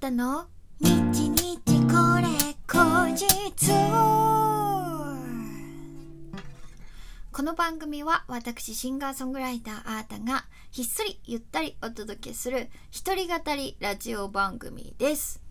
[0.00, 0.46] たの？
[0.80, 1.92] 日日こ
[2.22, 2.26] れ
[2.66, 3.26] 後日。
[7.30, 15.49] この番組は私シンガーソングライターあーたがひっそりゆったりお届けする一人語りラジオ番組です。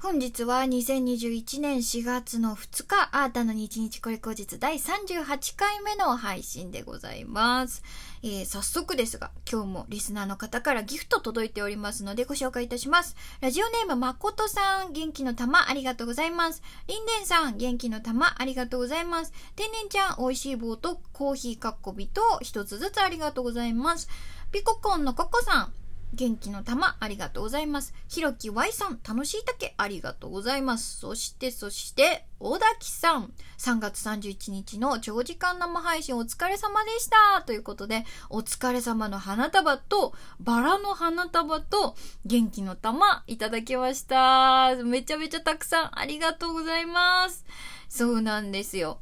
[0.00, 7.82] 本日は2021年4月の2日、アータの日日これ後日第38回目の配信でございます。
[8.22, 13.16] えー、早速ですが、今日もリスナーの方からギフト届いておりますのでご紹介いたします。
[13.40, 16.62] ラジオネームまことさん、元気の玉ありがとうございます。
[16.86, 19.32] りんでんさん、元気の玉ありがとうございます。
[19.56, 24.08] 天然ちゃん、美味しい棒とコーヒーかっこびと一つずつありがとうございます。
[24.52, 25.72] ピココンのココさん、
[26.14, 27.94] 元気の玉ありがとうございます。
[28.08, 30.98] ひろき Y さん、楽しい竹ありがとうございます。
[30.98, 44.74] そして、そして、小滝さん、3月31日の長時間生配信お疲れ様でしたということで、お疲れ様の花束と、バラの花束と、元気の玉いただきました。
[44.84, 47.44] めちゃめちゃたくさんありがとうございます。
[47.88, 49.00] そうなんですよ。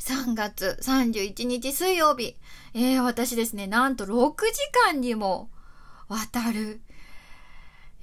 [0.00, 2.36] 3月31日水曜日。
[2.74, 5.50] えー、私ですね、なんと6時間にも
[6.08, 6.80] 渡る、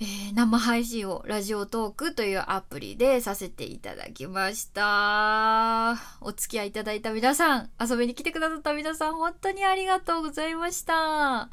[0.01, 5.95] えー、生配信をラジオトークというアプリでさせていただきました。
[6.19, 11.49] お付き合いいただいた皆さん、遊びに来てくださった皆さん、本当にありがとうございました。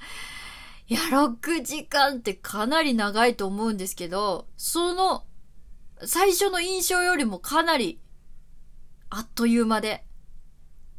[0.88, 5.24] いや、6時間ってかなり長いと思うんですけど、その、
[6.04, 8.00] 最初の印象よりもかなり、
[9.08, 10.04] あっという間で、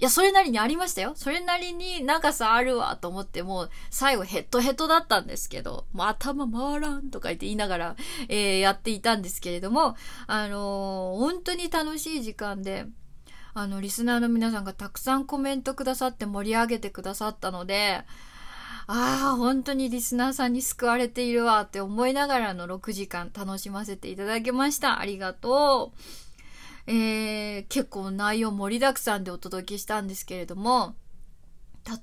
[0.02, 1.13] いや、それなりにありましたよ。
[1.16, 7.95] それなりに長さあるわと思って、もう最後ヘッドヘッドだったんですけど、もう頭回らんとか言って言いながら、
[8.27, 12.88] えー、やっていたんですけれども、あのー、本当に楽しい時間で、
[13.53, 18.03] あの、リスナーの皆さんがたくさんコメントくださって盛り上げてくださったので、
[18.88, 24.99] ああ、本当にリスナーさんに救われているわって思いながらの6時間楽しませていただきました。
[24.99, 26.30] ありがとう。
[26.87, 30.95] えー、結構内容盛りだくさんでお届けしたんですけれども、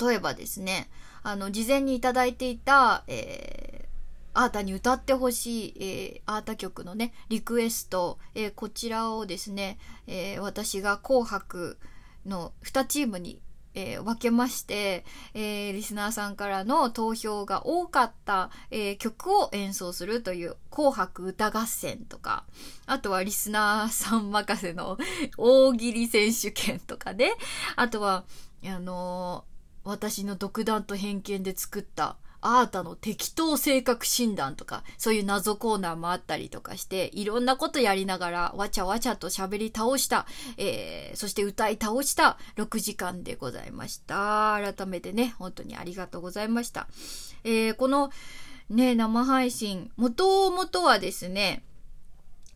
[0.00, 0.88] 例えばですね、
[1.22, 11.78] あの、事前にいただいていた、えー、アータに歌ってほしい、えー、アータ曲のね、リクエスト、えー、こちらをですね、えー、私が紅白
[12.26, 13.40] の2チームに
[13.78, 22.44] えー、分けまして、えー、リスナーさんからの投票が多かった、えー、曲を演奏するという紅白歌合戦とか、
[22.86, 24.98] あとはリスナーさん任せの
[25.38, 27.32] 大喜利選手権とかで、
[27.76, 28.24] あとは、
[28.66, 29.44] あの
[29.84, 40.26] 私の独断と偏見で作ったアータの適当性格診断とか、そういう謎コーナーもあったりとかして、いろんなことやりながら、わちゃわちゃと喋り倒した、
[40.56, 44.58] えー、そして歌い倒した6時間でございました。
[44.74, 46.88] 改めてね、本当にありがとうございました。
[47.44, 48.10] えー、この、
[48.70, 51.62] ね、生配信、もともとはですね、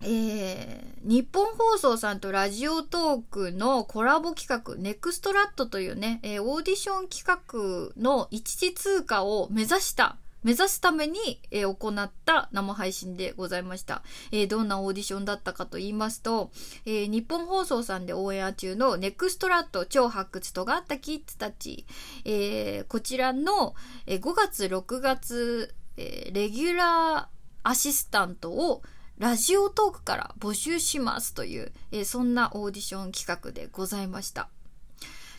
[0.05, 14.03] えー、日本放送さんとラジオトークのコラボ企画、ネクストラットというね、えー、オーディション企画の一時通過を目指した、目指すために、えー、行った生配信でございました、
[14.33, 16.51] えー、どんなオーディションだったかと言いますと、
[16.85, 21.87] えー、日本放送さんでオンエア中のネクストラット超発掘とがあったキッズたち、
[22.25, 23.77] えこちらの、
[24.07, 28.83] え5月6月、えレギュラーアシスタントを
[29.23, 34.49] ラジオトークから募集しますという、えー、そんなオーディション企画でございました。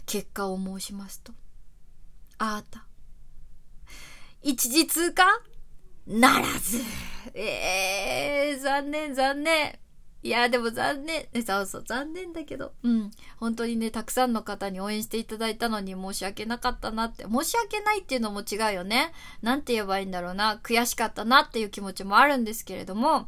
[0.06, 1.34] 結果を申しますと、
[2.38, 2.86] あーた、
[4.42, 5.26] 一時通過
[6.08, 6.80] ならず。
[7.34, 9.78] えー、残念残念。
[10.24, 11.28] いや、でも残念。
[11.46, 12.72] そうそう、残念だけど。
[12.82, 13.12] うん。
[13.38, 17.26] 本当にね、たくさんの方に応援していただいたのに申し訳なかったなって。
[17.26, 19.12] 申し訳ないっていうのも違うよね。
[19.42, 20.62] なんて言えばいいんだろうな。
[20.64, 23.28] 悔しかったなっていう気持ちもあるんですけれども、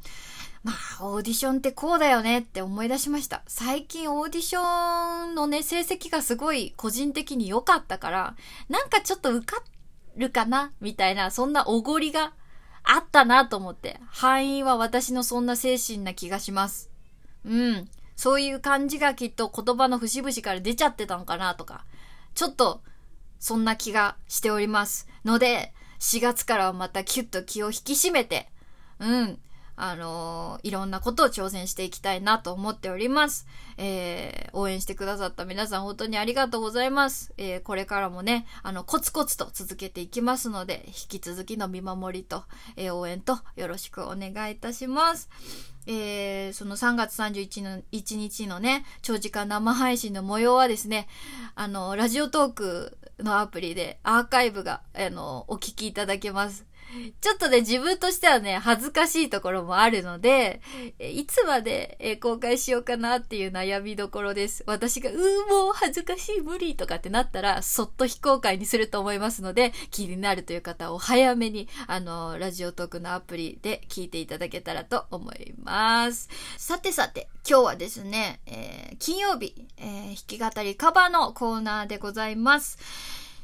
[0.64, 3.44] まあ、オーディションってこうだよねって思い出しました。
[3.46, 8.36] 最近オーディションのね、成績がすごい個人的に良かったから、
[8.70, 9.62] なんかちょっと受か
[10.16, 12.34] るかなみたいな、そんなおごりが
[12.86, 14.00] あったなと思って。
[14.08, 16.90] 範囲は私のそんな精神な気がします。
[17.44, 17.90] うん。
[18.16, 21.86] そういう感じがきっと言葉の節々から出ちゃってたのかなとか、
[22.34, 22.82] ちょっと、
[23.40, 25.08] そんな気がしております。
[25.26, 28.50] ので、4月からはまたキュッと気を引き締めて、
[29.00, 29.40] うん、
[29.76, 33.48] あのー、いろんなことを挑戦していきたいなと思っております。
[33.78, 37.34] えー、応援してくださった皆さん本当にありがとうございます。
[37.38, 42.46] えー、これからもね、あの、コツコツと続けていきますので、引き続きの見守りと、
[42.78, 45.30] え応援とよろしくお願いいたします。
[45.88, 51.08] えー、その3月31の1日のね、長時間生配信の模様はですね、
[51.54, 56.66] あの、ラジオトークのアプリでアーカイブが、あの、お聞きいただけます。
[57.22, 60.62] ちょっとね、自分としてはね、恥ずかしいところもあるので、
[61.00, 64.64] いつまで公開しようかなっていう悩みどころです。
[64.68, 65.18] 私が、うー
[65.50, 76.30] もう恥ずかしい、無理とかってなったら、そっと非公開にすると思いますので、気になるという方はお早めに、あの、ラジオトークのアプリで聞いていただけたらと思います。
[76.58, 82.78] さてさて、今日はですね、えー、金曜日、えー、弾き語りカバーのコーナーでございます。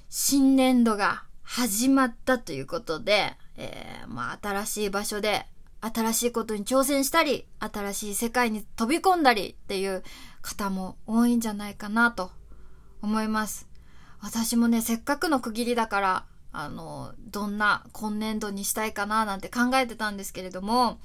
[0.09, 1.23] 新年度が
[1.53, 5.45] 始まったということで、えー、まあ、新しい場所で、
[5.81, 10.01] 新しいことに挑戦したり、新しい世界に飛び込んだりっていう
[10.41, 12.31] 方も多いんじゃないかなと
[13.01, 13.67] 思います。
[14.21, 21.01] 私もね、せっかくの区切りだから、あの、どんな今年度にしたいかななんて考えてたんですけれども、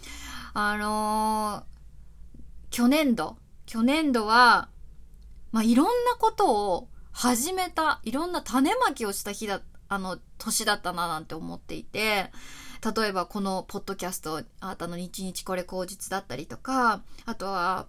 [0.54, 4.68] あのー、去年度、去年度は、
[5.50, 12.30] まあ、いろんなことを始めた、いろんな種まきをした日だ、あの、年だったななんて思っていて、
[12.94, 17.86] 例えばこのポッドキャスト、あなたの日日これ口実だったりとか、あとは、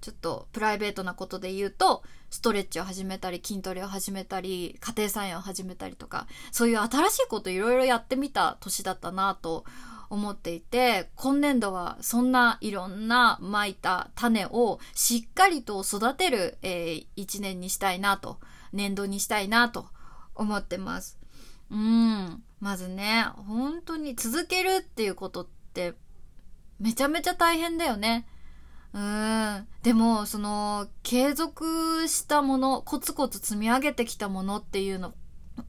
[0.00, 9.64] ちょっとプライベートなことで言うと、ストレッチを始めたり、筋トレを始めたり、家庭菜園を始めたりとか、そういう新しいこといろいろやってみた年だったなと
[10.10, 18.38] 思っていて、今年度はそんないろんな巻いた種をしっかりと育てる、えー、一年にしたいなと、
[18.72, 19.86] 年度にしたいなと
[20.34, 21.18] 思ってます。
[21.70, 22.42] うん。
[22.60, 25.94] まずね、本当に続けるっていうことって
[26.78, 28.26] めちゃめちゃ大変だよね。
[28.92, 29.66] うん。
[29.82, 35.14] でも、その、継続したもの、コツコツ積み上げてきたものっていうの、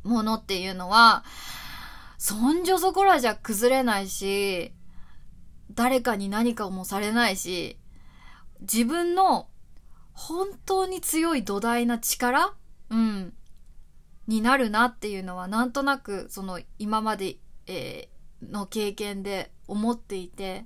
[0.03, 1.25] ものっていうのは、
[2.17, 4.73] そんじょそこらじゃ崩れないし、
[5.71, 7.77] 誰かに何かもされないし、
[8.61, 9.49] 自分の
[10.13, 12.55] 本当に強い土台な力？
[12.89, 13.33] うん。
[14.27, 20.65] になるなっていうのはなんとなくその今まで、えー、の経験で思っていて、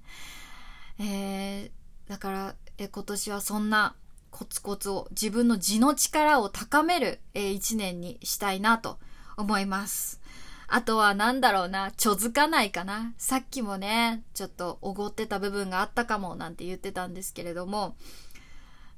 [1.00, 3.96] えー、だから、え今年はそんな
[4.30, 9.00] コツコツを自分の地の力を高める、えー、一年にしたいなと
[9.38, 10.22] 思います。
[10.68, 13.14] あとはなんだろうな、ちょづかないかな。
[13.18, 17.98] さっきもね、ちょっとおごってた部分があったかもなんて言ってたんですけれども、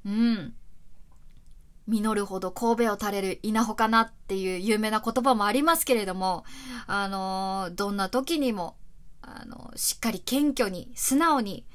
[0.06, 0.54] うん。
[2.00, 6.44] 実るほど神戸を垂れる稲穂かなっていう有名な言葉もありますけれども、
[6.86, 8.76] あの、どんな時にも、
[9.22, 11.66] あの、しっかり謙虚に、素直に、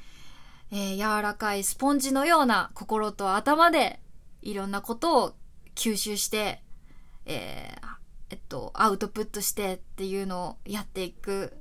[0.71, 3.99] えー、柔らかいスポンジのような心と頭で、
[4.41, 5.33] いろんなことを
[5.75, 6.61] 吸収して、
[7.25, 7.87] えー、
[8.31, 11.57] えっと、アウトプットしてっていうのをやっていく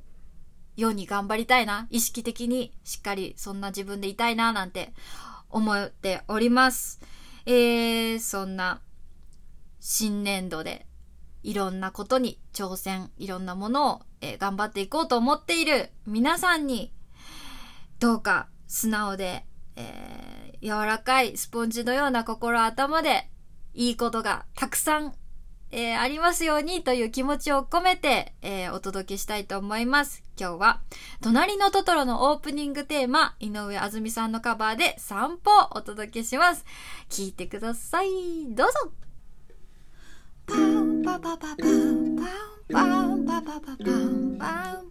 [0.77, 1.87] ように頑張りたいな。
[1.91, 4.93] 意識的にしっかりそんな自分でいたいななんて
[5.51, 7.01] 思っております。
[7.47, 8.83] えー、そんな
[9.81, 10.87] 新年度で
[11.43, 16.93] いろんなことに挑戦、いろんなものを、えー、頑張っていこうと思っている皆さんに
[18.01, 19.45] どうか素直で、
[19.77, 23.31] えー、柔らかいスポンジのような心頭で
[23.75, 25.15] いいことがたくさん
[25.71, 30.23] えー、ありますようにという気持ちを込めて、えー、お届けしたいと思います。
[30.39, 30.81] 今日は、
[31.21, 36.65] 隣のトトロのオープニングテーマ、井上あずみさんのカバーで散歩をお届けします。
[37.11, 38.09] 聞いてください。
[38.51, 38.93] どうぞ
[40.47, 42.27] パンパパパパンパン
[42.73, 44.88] パンパパパパンパンパンパンパン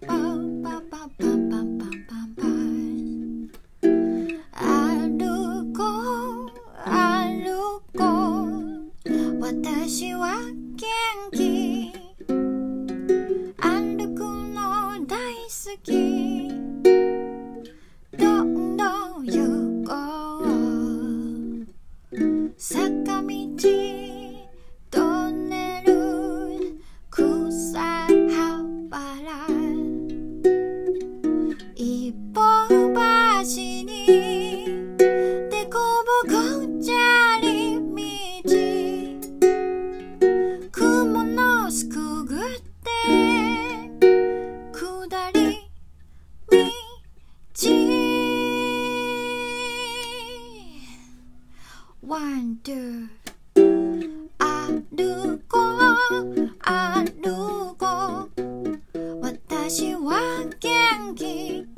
[59.69, 60.13] 但是我
[60.61, 61.76] 渐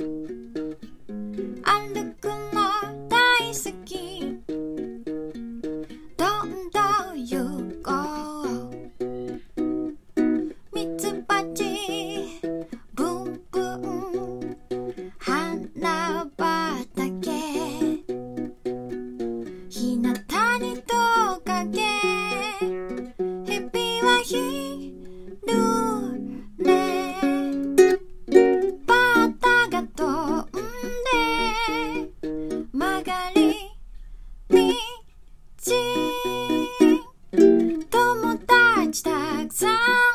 [38.92, 39.10] た
[39.46, 40.09] くさん。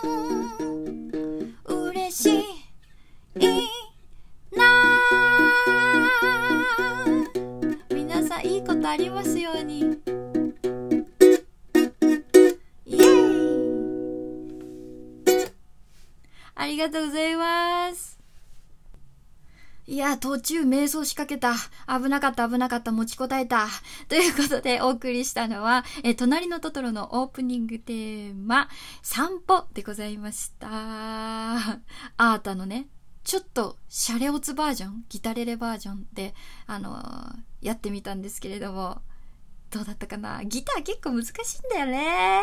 [19.88, 21.54] いや、途中瞑想仕掛けた。
[21.88, 23.68] 危なかった危なかった持ちこたえた。
[24.10, 28.68] ということでお送りしたのは、え隣のトトロのオープニングテーマ、
[29.04, 30.68] 散歩でございました。
[30.70, 32.88] アータのね、
[33.24, 36.34] ちょっとシャレオツバージョン、ギタレレバージョンで、
[36.66, 39.04] あのー、やってみたんですけれども、
[39.70, 40.44] どうだったかな？
[40.46, 42.42] ギター結構難しいんだよね。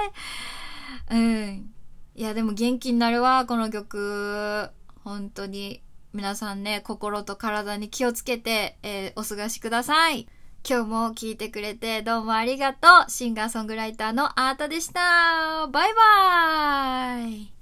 [1.11, 1.75] うん。
[2.15, 4.71] いや、でも元気になるわ、この曲。
[5.03, 5.83] 本当に。
[6.15, 10.29] 皆さんね、心と体に気をつけて、えー、お過ごしください。
[10.69, 13.11] 今日も聞いてくれてどうもありがとう。
[13.11, 15.67] シンガーソングライターのアートでした。
[15.69, 17.62] バイバーイ